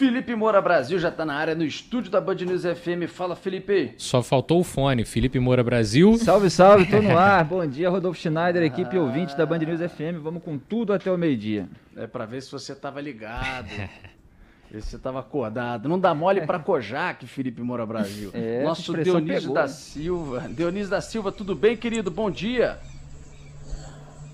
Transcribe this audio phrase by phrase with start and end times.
[0.00, 3.06] Felipe Moura Brasil já está na área no estúdio da Band News FM.
[3.06, 3.92] Fala, Felipe.
[3.98, 5.04] Só faltou o fone.
[5.04, 6.16] Felipe Moura Brasil.
[6.16, 7.44] Salve, salve, tô no ar.
[7.44, 9.00] Bom dia, Rodolfo Schneider, equipe ah.
[9.02, 10.22] ouvinte da Band News FM.
[10.22, 11.68] Vamos com tudo até o meio-dia.
[11.94, 13.68] É para ver se você tava ligado.
[14.72, 15.86] ver se você tava acordado.
[15.86, 18.30] Não dá mole para Kojak, Felipe Moura Brasil.
[18.32, 20.48] É, Nosso Dionísio pegou, da Silva.
[20.48, 22.10] Dionísio da Silva, tudo bem, querido?
[22.10, 22.78] Bom dia.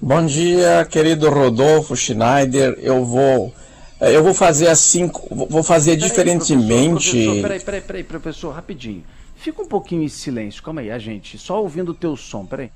[0.01, 2.79] Bom dia, querido Rodolfo Schneider.
[2.81, 3.53] Eu vou
[4.01, 7.11] eu vou fazer assim, vou fazer peraí, diferentemente.
[7.11, 9.05] Professor, peraí, peraí, peraí, professor, rapidinho.
[9.37, 12.71] Fica um pouquinho em silêncio, calma aí, a gente, só ouvindo o teu som, peraí.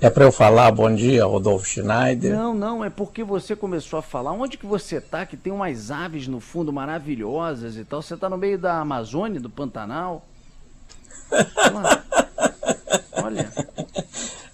[0.00, 2.32] É para eu falar bom dia, Rodolfo Schneider?
[2.32, 4.30] Não, não, é porque você começou a falar.
[4.30, 8.00] Onde que você tá, que tem umas aves no fundo maravilhosas e tal?
[8.00, 10.24] Você tá no meio da Amazônia, do Pantanal?
[13.22, 13.52] Olha.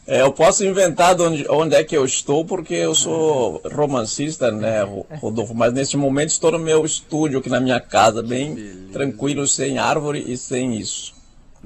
[0.07, 4.83] É, eu posso inventar onde, onde, é que eu estou, porque eu sou romancista, né,
[5.19, 5.55] Rodolfo?
[5.55, 10.23] Mas neste momento estou no meu estúdio aqui na minha casa, bem tranquilo, sem árvore
[10.27, 11.15] e sem isso.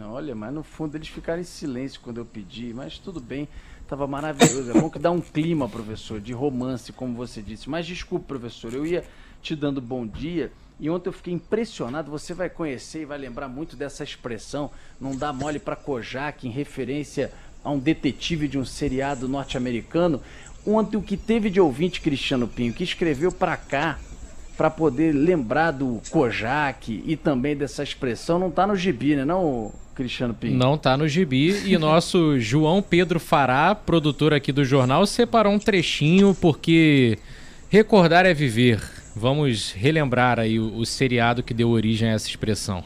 [0.00, 3.48] Olha, mas no fundo eles ficaram em silêncio quando eu pedi, mas tudo bem,
[3.82, 4.70] estava maravilhoso.
[4.70, 7.68] É bom que dá um clima, professor, de romance, como você disse.
[7.68, 9.04] Mas desculpe, professor, eu ia
[9.42, 10.52] te dando bom dia.
[10.80, 15.16] E ontem eu fiquei impressionado, você vai conhecer e vai lembrar muito dessa expressão, não
[15.16, 17.32] dá mole para Kojak, em referência
[17.64, 20.20] a um detetive de um seriado norte-americano.
[20.66, 23.98] Ontem o que teve de ouvinte Cristiano Pinho que escreveu para cá
[24.56, 29.72] para poder lembrar do Kojak e também dessa expressão não tá no gibi, né, não,
[29.94, 30.56] Cristiano Pinho?
[30.56, 35.58] Não tá no gibi e nosso João Pedro Fará, produtor aqui do jornal, separou um
[35.58, 37.18] trechinho porque
[37.68, 38.80] recordar é viver.
[39.14, 42.84] Vamos relembrar aí o, o seriado que deu origem a essa expressão.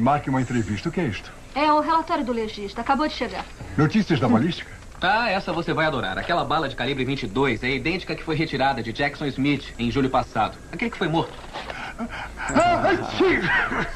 [0.00, 0.88] Marque uma entrevista.
[0.88, 1.37] O que é isto?
[1.58, 2.82] É o relatório do legista.
[2.82, 3.44] Acabou de chegar.
[3.76, 4.70] Notícias da balística?
[5.02, 6.16] Ah, essa você vai adorar.
[6.16, 10.08] Aquela bala de calibre 22 é idêntica que foi retirada de Jackson Smith em julho
[10.08, 10.56] passado.
[10.70, 11.32] Aquele que foi morto.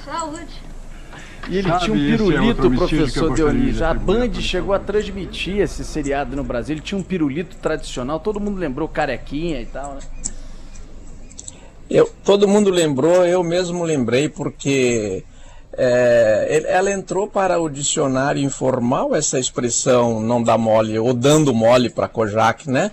[0.05, 0.61] Saúde.
[1.49, 3.87] E ele Sabe, tinha um é pirulito, é professor Dionísio.
[3.87, 6.75] A Band chegou a transmitir esse seriado no Brasil.
[6.75, 8.19] Ele tinha um pirulito tradicional.
[8.19, 10.01] Todo mundo lembrou carequinha e tal, né?
[11.89, 15.25] Eu, todo mundo lembrou, eu mesmo lembrei, porque
[15.75, 21.89] é, ela entrou para o dicionário informal, essa expressão não dá mole, ou dando mole
[21.89, 22.91] para Kojak, né?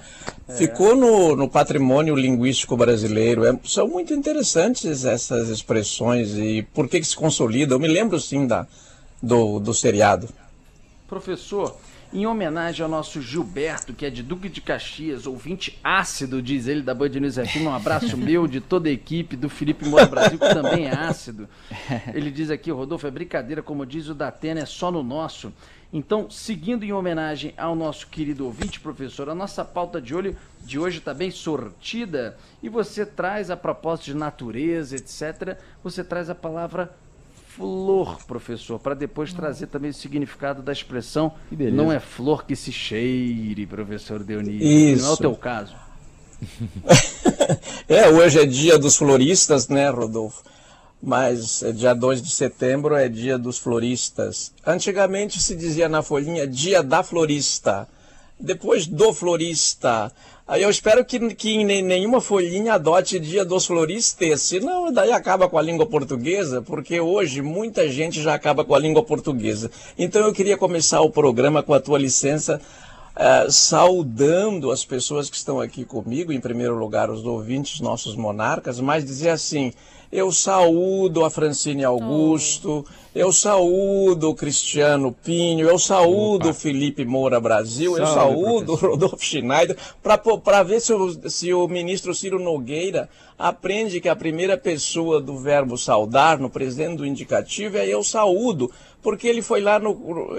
[0.48, 0.54] É.
[0.54, 3.46] Ficou no, no, patrimônio linguístico brasileiro.
[3.46, 7.76] É, são muito interessantes essas expressões e por que, que se consolida.
[7.76, 8.66] Eu me lembro sim da,
[9.22, 10.30] do, do seriado.
[11.08, 11.76] Professor,
[12.12, 16.82] em homenagem ao nosso Gilberto, que é de Duque de Caxias, ouvinte ácido, diz ele,
[16.82, 17.62] da Band News FM.
[17.66, 21.48] Um abraço meu, de toda a equipe, do Felipe Moura Brasil, que também é ácido.
[22.14, 25.54] Ele diz aqui, Rodolfo, é brincadeira, como diz o Datena, é só no nosso.
[25.92, 30.78] Então, seguindo em homenagem ao nosso querido ouvinte, professor, a nossa pauta de olho de
[30.78, 36.36] hoje está bem sortida e você traz a propósito de natureza, etc., você traz a
[36.36, 36.96] palavra
[37.60, 42.72] flor, professor, para depois trazer também o significado da expressão não é flor que se
[42.72, 44.66] cheire, professor Dionísio.
[44.66, 45.04] Isso.
[45.04, 45.76] Não é o teu caso.
[47.90, 50.42] é, hoje é dia dos floristas, né, Rodolfo?
[51.04, 54.54] Mas é dia 2 de setembro é dia dos floristas.
[54.66, 57.90] Antigamente se dizia na folhinha dia da florista,
[58.40, 60.14] depois do florista,
[60.50, 65.60] Aí eu espero que, que nenhuma folhinha adote dia dos floristas, senão daí acaba com
[65.60, 69.70] a língua portuguesa, porque hoje muita gente já acaba com a língua portuguesa.
[69.96, 72.60] Então eu queria começar o programa com a tua licença,
[73.16, 78.80] uh, saudando as pessoas que estão aqui comigo, em primeiro lugar os ouvintes, nossos monarcas,
[78.80, 79.72] mas dizer assim,
[80.12, 83.10] eu saúdo a Francine Augusto, oh.
[83.14, 88.76] eu saúdo o Cristiano Pinho, eu saúdo o Felipe Moura Brasil, Salve, eu saúdo o
[88.76, 93.08] Rodolfo Schneider, para ver se o, se o ministro Ciro Nogueira
[93.38, 98.72] aprende que a primeira pessoa do verbo saudar, no presente do indicativo, é eu saúdo,
[99.04, 100.36] porque ele foi lá no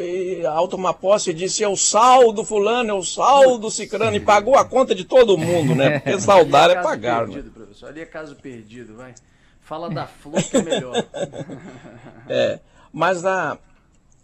[0.53, 4.95] ao tomar posse e disse eu saldo fulano, eu saldo cicrano, e pagou a conta
[4.97, 6.01] de todo mundo, né?
[6.01, 7.27] Porque saudar é, é pagar.
[7.27, 7.53] Perdido, né?
[7.55, 7.89] professor.
[7.89, 9.15] Ali é caso perdido, vai.
[9.71, 10.97] Fala da flor que é melhor.
[12.29, 12.59] é,
[12.93, 13.57] mas a,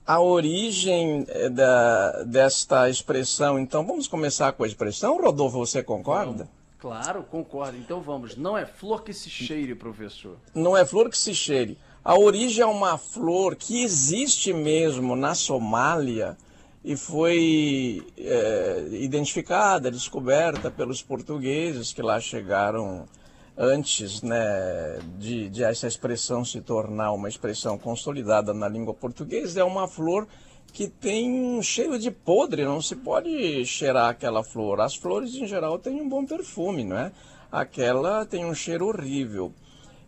[0.04, 6.48] a origem é, da, desta expressão, então, vamos começar com a expressão, Rodolfo, você concorda?
[6.80, 7.78] claro, concordo.
[7.78, 8.36] Então vamos.
[8.36, 10.36] Não é flor que se cheire, professor.
[10.52, 11.78] Não é flor que se cheire.
[12.04, 16.36] A origem é uma flor que existe mesmo na Somália
[16.84, 23.06] e foi é, identificada, descoberta pelos portugueses que lá chegaram
[23.56, 29.64] antes né, de, de, essa expressão se tornar uma expressão consolidada na língua portuguesa, é
[29.64, 30.28] uma flor
[30.72, 34.80] que tem um cheiro de podre, não se pode cheirar aquela flor.
[34.80, 37.12] As flores, em geral, têm um bom perfume, não é?
[37.50, 39.52] Aquela tem um cheiro horrível.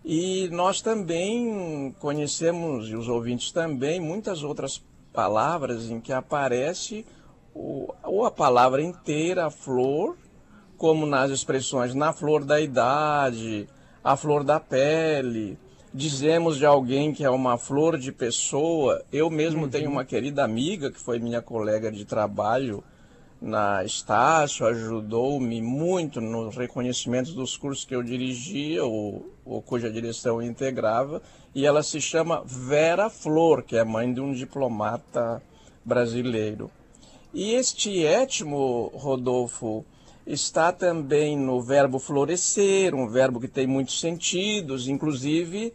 [0.04, 7.06] E nós também conhecemos, e os ouvintes também, muitas outras palavras em que aparece
[7.54, 10.16] o, ou a palavra inteira, a flor,
[10.78, 13.68] como nas expressões na flor da idade,
[14.02, 15.58] a flor da pele.
[15.92, 19.02] Dizemos de alguém que é uma flor de pessoa.
[19.12, 19.68] Eu mesmo uhum.
[19.68, 22.84] tenho uma querida amiga que foi minha colega de trabalho
[23.40, 30.42] na Estácio, ajudou-me muito nos reconhecimentos dos cursos que eu dirigia, ou, ou cuja direção
[30.42, 31.22] eu integrava,
[31.54, 35.40] e ela se chama Vera Flor, que é mãe de um diplomata
[35.84, 36.70] brasileiro.
[37.32, 39.84] E este étimo, Rodolfo,
[40.28, 45.72] está também no verbo florescer, um verbo que tem muitos sentidos, inclusive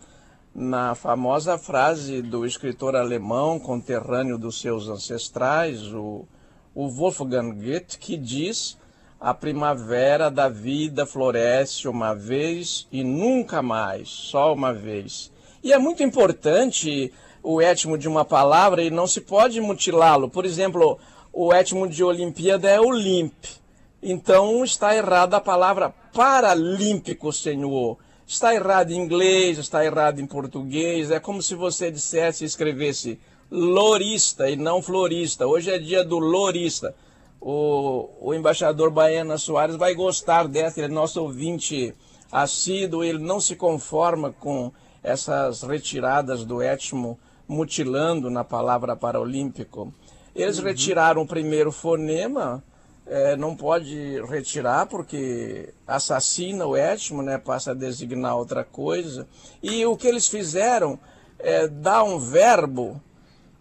[0.53, 6.27] na famosa frase do escritor alemão conterrâneo dos seus ancestrais, o,
[6.75, 8.77] o Wolfgang Goethe, que diz:
[9.19, 15.31] A primavera da vida floresce uma vez e nunca mais, só uma vez.
[15.63, 17.11] E é muito importante
[17.41, 20.29] o étimo de uma palavra e não se pode mutilá-lo.
[20.29, 20.99] Por exemplo,
[21.31, 23.62] o étimo de Olimpíada é Olimp
[24.03, 27.97] então está errada a palavra paralímpico, Senhor.
[28.27, 31.09] Está errado em inglês, está errado em português.
[31.09, 33.19] É como se você dissesse, escrevesse
[33.49, 35.47] lorista e não florista.
[35.47, 36.93] Hoje é dia do lorista.
[37.39, 41.93] O, o embaixador Baiana Soares vai gostar dessa, ele é nosso ouvinte
[42.31, 44.71] assíduo, ele não se conforma com
[45.03, 49.93] essas retiradas do étimo mutilando na palavra paralímpico.
[50.35, 50.65] Eles uhum.
[50.65, 52.63] retiraram o primeiro fonema,
[53.05, 59.27] é, não pode retirar porque assassina o étimo, né, passa a designar outra coisa.
[59.61, 60.99] E o que eles fizeram
[61.39, 63.01] é dar um verbo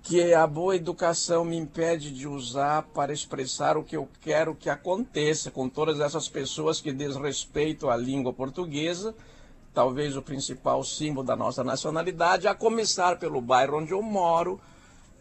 [0.02, 4.68] que a boa educação me impede de usar para expressar o que eu quero que
[4.68, 9.14] aconteça com todas essas pessoas que desrespeitam a língua portuguesa,
[9.72, 14.60] talvez o principal símbolo da nossa nacionalidade, a começar pelo bairro onde eu moro,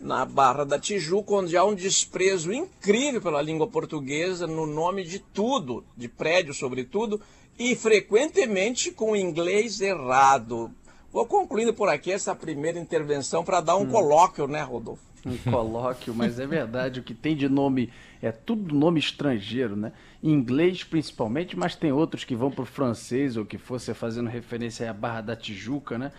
[0.01, 5.19] na Barra da Tijuca, onde há um desprezo incrível pela língua portuguesa no nome de
[5.19, 7.21] tudo, de prédio sobretudo,
[7.57, 10.71] e frequentemente com inglês errado.
[11.13, 13.91] Vou concluindo por aqui essa primeira intervenção para dar um hum.
[13.91, 15.03] colóquio, né, Rodolfo?
[15.23, 19.91] Um colóquio, mas é verdade, o que tem de nome é tudo nome estrangeiro, né?
[20.23, 24.29] Em inglês principalmente, mas tem outros que vão para o francês ou que fosse fazendo
[24.29, 26.11] referência à Barra da Tijuca, né?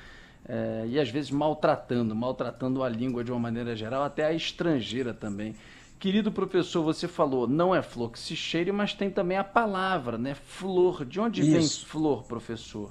[0.48, 5.14] É, e às vezes maltratando, maltratando a língua de uma maneira geral, até a estrangeira
[5.14, 5.54] também.
[5.98, 10.18] Querido professor, você falou, não é flor que se cheire, mas tem também a palavra,
[10.18, 10.34] né?
[10.34, 11.04] Flor.
[11.04, 11.50] De onde Isso.
[11.50, 12.90] vem flor, professor?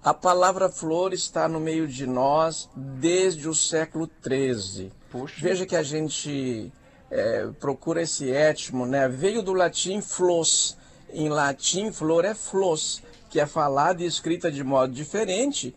[0.00, 4.92] A palavra flor está no meio de nós desde o século XIII.
[5.38, 6.72] Veja que a gente
[7.10, 9.08] é, procura esse étimo, né?
[9.08, 10.78] Veio do latim flos.
[11.12, 15.74] Em latim, flor é flos, que é falada e escrita de modo diferente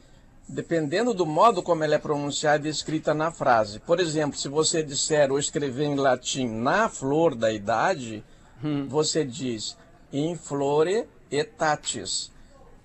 [0.51, 3.79] dependendo do modo como ela é pronunciada e escrita na frase.
[3.79, 8.23] Por exemplo, se você disser ou escrever em latim na flor da idade,
[8.61, 8.85] hum.
[8.87, 9.77] você diz
[10.11, 12.29] in flore etatis.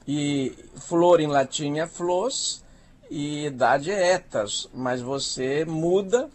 [0.07, 2.63] E flor em latim é flos
[3.11, 6.31] e idade é etas, mas você muda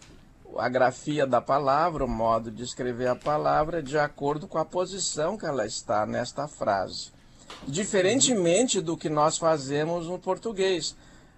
[0.58, 5.38] a grafia da palavra, o modo de escrever a palavra, de acordo com a posição
[5.38, 7.10] que ela está nesta frase.
[7.66, 10.94] Diferentemente do que nós fazemos no português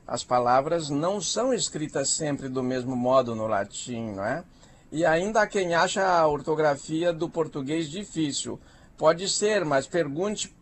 [0.06, 4.44] as palavras não são escritas sempre do mesmo modo no latim, não é?
[4.92, 8.60] E ainda há quem acha a ortografia do português difícil.
[8.96, 10.54] Pode ser, mas pergunte,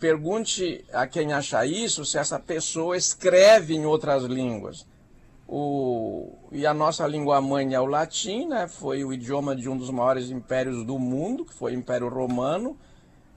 [0.00, 4.86] pergunte a quem acha isso se essa pessoa escreve em outras línguas.
[5.46, 8.66] O, e a nossa língua mãe é o latim, né?
[8.66, 12.76] foi o idioma de um dos maiores impérios do mundo, que foi o Império Romano,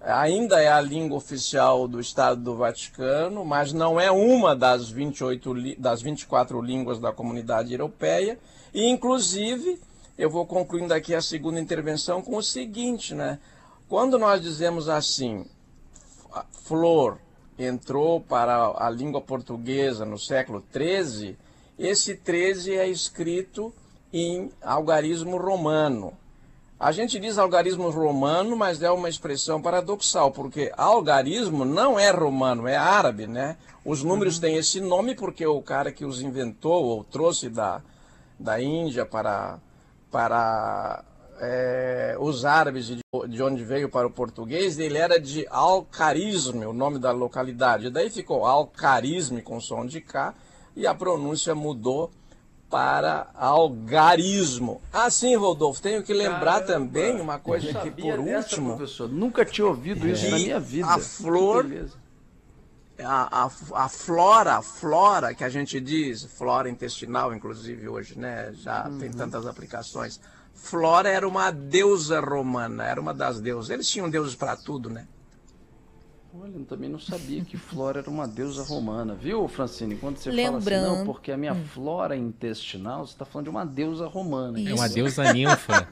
[0.01, 5.77] ainda é a língua oficial do Estado do Vaticano, mas não é uma das, 28,
[5.77, 8.39] das 24 línguas da comunidade europeia.
[8.74, 9.79] E, inclusive,
[10.18, 13.39] eu vou concluindo aqui a segunda intervenção com o seguinte, né?
[13.88, 15.46] Quando nós dizemos assim,
[16.51, 17.18] flor
[17.58, 21.38] entrou para a língua portuguesa no século XIII,
[21.77, 23.74] esse 13 é escrito
[24.13, 26.13] em algarismo romano.
[26.79, 32.69] A gente diz algarismo romano, mas é uma expressão paradoxal, porque algarismo não é romano,
[32.69, 33.57] é árabe, né?
[33.83, 34.41] Os números uhum.
[34.41, 37.81] têm esse nome porque o cara que os inventou ou trouxe da,
[38.39, 39.59] da Índia para,
[40.09, 41.03] para
[41.41, 46.71] é, os árabes de, de onde veio para o português, ele era de Alcarisme, o
[46.71, 47.89] nome da localidade.
[47.89, 50.33] Daí ficou Alcarisme com som de K
[50.77, 52.09] e a pronúncia mudou
[52.70, 54.82] para algarismo.
[54.94, 59.10] Assim, Rodolfo, tenho que lembrar Caramba, também uma coisa que por dessa, último, professor.
[59.10, 60.88] Nunca tinha ouvido isso E na minha vida.
[60.88, 61.66] a flor-
[63.04, 63.52] a, a,
[63.86, 68.52] a flora, a flora que a gente diz, flora intestinal, inclusive hoje, né?
[68.54, 70.20] Já tem tantas aplicações.
[70.54, 73.70] Flora era uma deusa romana, era uma das deusas.
[73.70, 75.08] Eles tinham deuses para tudo, né?
[76.31, 79.95] Olha, eu também não sabia que Flora era uma deusa romana, viu, Francine?
[79.95, 83.50] Quando você fala Lembrando- assim, não, porque a minha flora intestinal, você está falando de
[83.50, 84.59] uma deusa romana.
[84.59, 85.88] É uma deusa ninfa.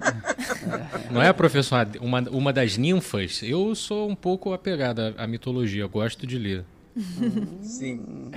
[1.09, 1.87] Não é, professor?
[1.99, 3.41] Uma, uma das ninfas?
[3.41, 6.65] Eu sou um pouco apegado à, mitologia, gosto de ler.
[7.63, 8.31] Sim.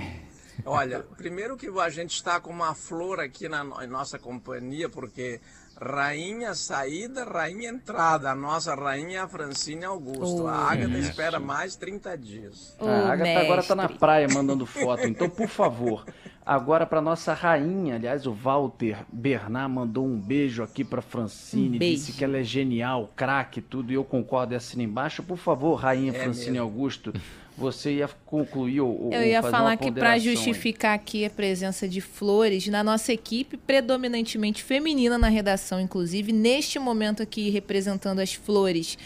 [0.65, 5.41] Olha, primeiro que a gente está com uma flor aqui na nossa companhia, porque
[5.81, 8.31] rainha saída, rainha entrada.
[8.31, 10.43] A nossa rainha é a Francine Augusto.
[10.45, 11.11] Oh, a Ágata isso.
[11.11, 12.77] espera mais 30 dias.
[12.79, 13.99] Ô, a Agatha agora tá na mestre.
[13.99, 15.07] praia mandando foto.
[15.07, 16.05] Então, por favor,
[16.45, 21.81] agora para nossa rainha, aliás, o Walter Bernard mandou um beijo aqui para Francine, Um
[21.81, 25.23] disse que ela é genial, craque, tudo, e eu concordo e assino embaixo.
[25.23, 26.65] Por favor, rainha É Francine mesmo.
[26.67, 27.13] Augusto,
[27.61, 32.67] você ia concluir ou Eu ia falar que para justificar aqui a presença de flores
[32.69, 38.97] na nossa equipe, predominantemente feminina na redação, inclusive, neste momento aqui representando as flores,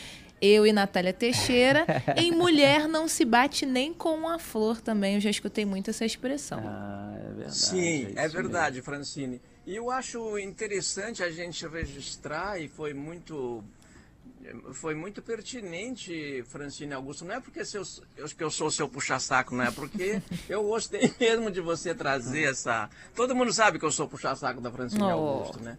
[0.41, 1.85] eu e Natália Teixeira,
[2.17, 6.05] em mulher não se bate nem com a flor também, eu já escutei muito essa
[6.05, 6.63] expressão.
[6.65, 7.57] Ah, é verdade.
[7.57, 9.41] Sim, é isso verdade, Francine.
[9.67, 13.65] E eu acho interessante a gente registrar, e foi muito
[14.73, 17.25] foi muito pertinente, Francine Augusto.
[17.25, 17.83] Não é porque eu,
[18.17, 22.51] eu, que eu sou seu puxa-saco, não é porque eu gostei mesmo de você trazer
[22.51, 22.89] essa.
[23.15, 25.07] Todo mundo sabe que eu sou puxa-saco da Francine Oh.
[25.11, 25.77] Augusto, né?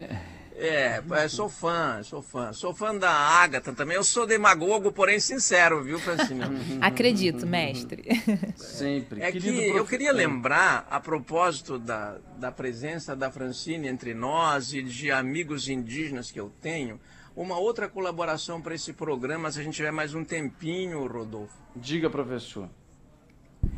[0.58, 2.54] É, é, sou fã, sou fã.
[2.54, 3.98] Sou fã da Ágata também.
[3.98, 6.42] Eu sou demagogo, porém sincero, viu, Francine?
[6.80, 8.06] Acredito, mestre.
[8.56, 9.22] Sempre.
[9.22, 14.14] É que Querido eu prof- queria lembrar, a propósito da, da presença da Francine entre
[14.14, 17.02] nós e de amigos indígenas que eu tenho,
[17.36, 21.58] uma outra colaboração para esse programa, se a gente tiver mais um tempinho, Rodolfo.
[21.76, 22.70] Diga, professor.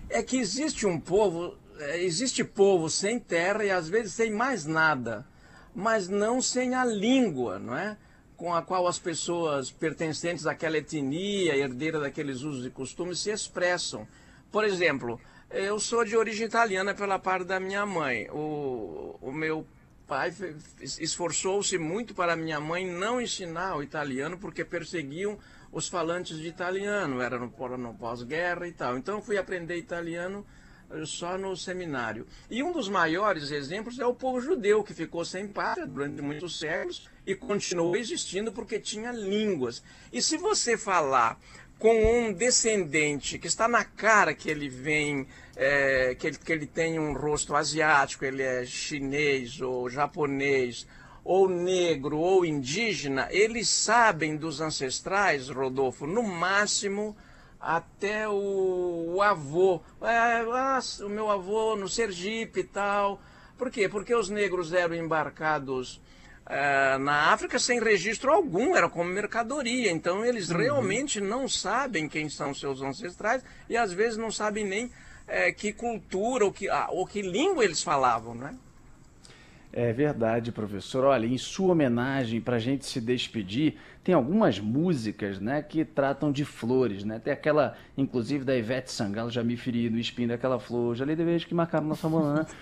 [0.09, 4.65] É que existe um povo, é, existe povo sem terra e às vezes sem mais
[4.65, 5.25] nada,
[5.73, 7.97] mas não sem a língua, não é?
[8.35, 14.07] Com a qual as pessoas pertencentes àquela etnia, herdeira daqueles usos e costumes, se expressam.
[14.51, 18.29] Por exemplo, eu sou de origem italiana pela parte da minha mãe.
[18.29, 19.65] O, o meu
[20.07, 20.33] pai
[20.81, 25.37] esforçou-se muito para minha mãe não ensinar o italiano porque perseguiam
[25.71, 28.97] os falantes de italiano, era no, no pós-guerra e tal.
[28.97, 30.45] Então fui aprender italiano
[30.89, 32.25] eh, só no seminário.
[32.49, 36.57] E um dos maiores exemplos é o povo judeu, que ficou sem pátria durante muitos
[36.57, 39.83] séculos e continuou existindo porque tinha línguas.
[40.11, 41.37] E se você falar
[41.79, 46.65] com um descendente que está na cara que ele vem, é, que, ele, que ele
[46.65, 50.87] tem um rosto asiático, ele é chinês ou japonês,
[51.23, 57.15] ou negro ou indígena, eles sabem dos ancestrais, Rodolfo, no máximo
[57.59, 59.81] até o, o avô.
[60.01, 63.21] É, ah, o meu avô no Sergipe e tal.
[63.57, 63.89] Por quê?
[63.89, 65.99] Porque os negros eram embarcados
[66.49, 69.91] eh, na África sem registro algum, era como mercadoria.
[69.91, 74.91] Então eles realmente não sabem quem são seus ancestrais e às vezes não sabem nem
[75.27, 78.55] eh, que cultura ou que, ah, ou que língua eles falavam, né?
[79.73, 81.03] É verdade, professor.
[81.03, 86.31] Olha, em sua homenagem, para a gente se despedir, tem algumas músicas né, que tratam
[86.31, 87.03] de flores.
[87.03, 87.19] Né?
[87.19, 91.15] Tem aquela, inclusive, da Ivete Sangalo, já me feri no espinho daquela flor, já li
[91.15, 92.45] de vez que marcaram nossa manhã.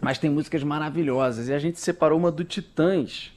[0.00, 1.48] Mas tem músicas maravilhosas.
[1.48, 3.32] E a gente separou uma do Titãs,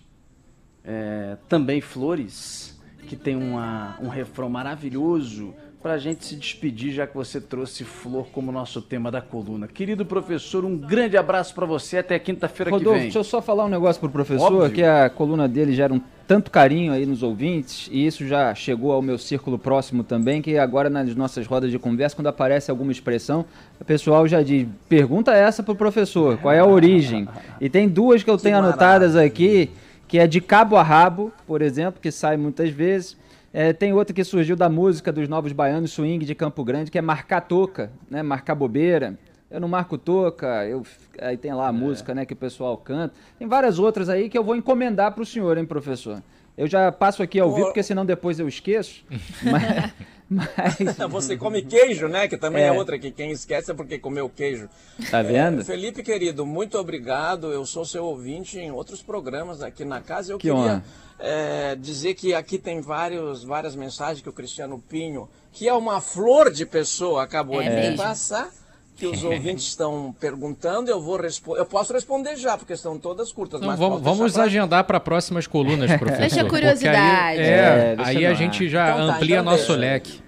[0.84, 7.08] é, também Flores, que tem uma, um refrão maravilhoso para a gente se despedir, já
[7.08, 9.66] que você trouxe flor como nosso tema da coluna.
[9.66, 13.04] Querido professor, um grande abraço para você até quinta-feira que Rodolfo, vem.
[13.04, 14.72] deixa eu só falar um negócio pro professor, Óbvio.
[14.72, 18.92] que a coluna dele gera um tanto carinho aí nos ouvintes, e isso já chegou
[18.92, 22.92] ao meu círculo próximo também, que agora nas nossas rodas de conversa, quando aparece alguma
[22.92, 23.46] expressão,
[23.80, 27.26] o pessoal já diz, pergunta essa pro professor, qual é a origem?
[27.60, 29.72] E tem duas que eu tenho anotadas aqui,
[30.10, 33.18] que é de cabo a rabo, por exemplo, que sai muitas vezes.
[33.52, 36.98] É, tem outra que surgiu da música dos Novos Baianos, Swing de Campo Grande, que
[36.98, 38.22] é marcar toca, né?
[38.22, 39.18] Marcar bobeira.
[39.50, 40.84] Eu não marco toca, eu,
[41.20, 43.16] aí tem lá a música né, que o pessoal canta.
[43.40, 46.22] Tem várias outras aí que eu vou encomendar para o senhor, hein, professor?
[46.56, 49.04] Eu já passo aqui ao vivo, porque senão depois eu esqueço.
[49.42, 49.92] mas,
[50.30, 50.96] Mas...
[51.10, 52.28] Você come queijo, né?
[52.28, 52.68] Que também é.
[52.68, 52.72] É.
[52.72, 54.70] outra que quem esquece é porque comeu queijo.
[55.10, 55.62] Tá vendo?
[55.62, 57.52] É, Felipe, querido, muito obrigado.
[57.52, 60.32] Eu sou seu ouvinte em outros programas aqui na casa.
[60.32, 60.84] Eu Que queria honra.
[61.18, 66.00] é, dizer que aqui tem vários, várias mensagens que o Cristiano Pinho, que é uma
[66.00, 68.52] flor de pessoa, acabou É de me passar.
[69.00, 71.60] Que os ouvintes estão perguntando, eu vou responder.
[71.62, 73.60] Eu posso responder já, porque são todas curtas.
[73.60, 76.20] Então, mas vamos vamos pra- agendar para próximas colunas, professor.
[76.22, 76.98] Deixa a curiosidade.
[77.00, 79.76] Aí, É, é, deixa aí a gente já Então tá, amplia então nosso deixa.
[79.80, 80.22] leque.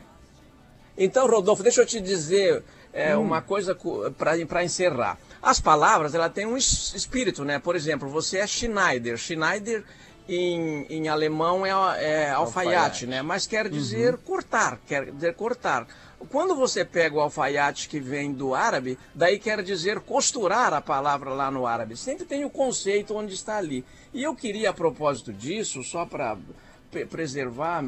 [0.98, 2.64] Então, Rodolfo, deixa eu te dizer
[2.94, 3.22] é, Hum.
[3.24, 3.76] uma coisa
[4.18, 5.18] para encerrar.
[5.42, 7.58] As palavras, ela tem um es- espírito, né?
[7.60, 9.18] Por exemplo, você é Schneider.
[9.18, 9.84] Schneider
[10.36, 13.08] em, em alemão é, é alfaiate, Alfaiate.
[13.08, 13.22] né?
[13.22, 15.88] Mas quer dizer cortar, quer dizer cortar.
[16.30, 21.32] Quando você pega o alfaiate que vem do árabe, daí quer dizer costurar a palavra
[21.32, 21.98] lá no árabe.
[21.98, 23.84] Sempre tem o conceito onde está ali.
[24.14, 26.38] E eu queria, a propósito disso, só para
[27.10, 27.84] preservar.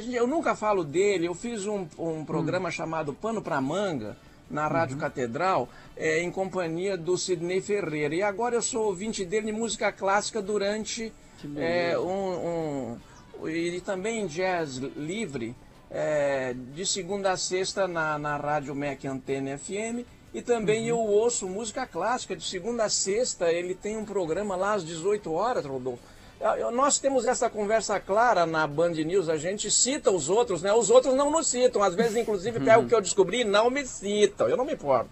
[0.00, 4.16] gente- eu nunca falo dele, eu fiz um, um programa chamado Pano para Manga,
[4.50, 8.14] na Rádio Catedral, eh, em companhia do Sidney Ferreira.
[8.14, 11.12] E agora eu sou ouvinte dele de música clássica durante
[11.56, 12.94] eh, um,
[13.42, 15.54] um- E também jazz livre,
[15.90, 20.04] eh, de segunda a sexta na, na Rádio MEC Antena FM.
[20.34, 24.74] E também eu ouço música clássica, de segunda a sexta, ele tem um programa lá
[24.74, 26.02] às 18 horas, Rodolfo.
[26.40, 30.72] Eu- Nós temos essa conversa clara na Band News, a gente cita os outros, né?
[30.72, 33.68] Os outros não nos citam, às vezes, inclusive, pega o que eu descobri e não
[33.70, 34.48] me citam.
[34.48, 35.10] Eu não me importo.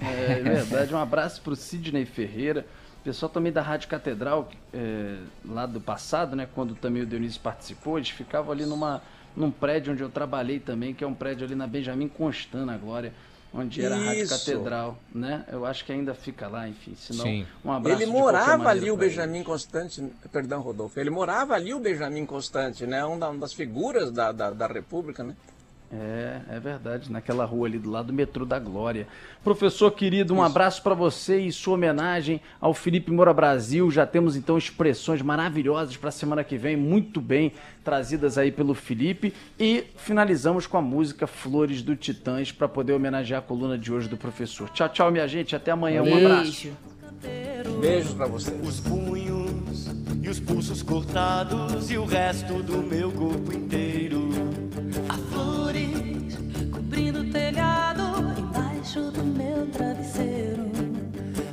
[0.00, 2.64] É verdade, um abraço pro Sidney Ferreira,
[3.02, 7.98] pessoal também da Rádio Catedral, é, lá do passado, né, quando também o Dionísio participou,
[7.98, 9.02] eles ficavam ali numa,
[9.34, 12.76] num prédio onde eu trabalhei também, que é um prédio ali na Benjamin Constant, na
[12.76, 13.12] Glória,
[13.52, 14.38] onde era a Rádio Isso.
[14.38, 15.44] Catedral, né?
[15.50, 17.46] Eu acho que ainda fica lá, enfim, senão Sim.
[17.64, 19.42] um abraço Ele morava ali, o Benjamin.
[19.42, 23.04] Constante, perdão, Rodolfo, ele morava ali, o Benjamin Constante, né?
[23.04, 25.34] Um da- uma das figuras da, da, da República, né?
[25.90, 29.06] É, é verdade, naquela rua ali do lado do metrô da Glória.
[29.42, 33.90] Professor querido, um abraço para você e sua homenagem ao Felipe Moura Brasil.
[33.90, 37.52] Já temos então expressões maravilhosas para a semana que vem, muito bem
[37.82, 39.32] trazidas aí pelo Felipe.
[39.58, 44.08] E finalizamos com a música Flores do Titãs para poder homenagear a coluna de hoje
[44.08, 44.68] do professor.
[44.70, 45.56] Tchau, tchau, minha gente.
[45.56, 46.02] Até amanhã.
[46.02, 46.68] Um abraço.
[47.22, 47.78] Beijo.
[47.80, 48.52] Beijos pra você.
[48.62, 49.88] Os punhos
[50.22, 54.67] e os pulsos cortados e o resto do meu corpo inteiro.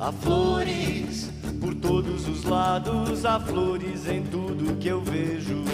[0.06, 1.28] Há flores
[1.60, 5.64] por todos os lados, há flores em tudo que eu vejo.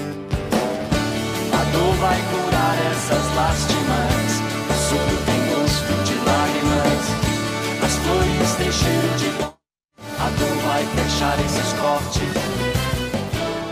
[1.53, 4.41] A dor vai curar essas lástimas,
[4.71, 7.03] o soro tem gosto de lágrimas,
[7.85, 9.29] as flores têm cheiro de.
[10.19, 12.32] A dor vai fechar esses cortes.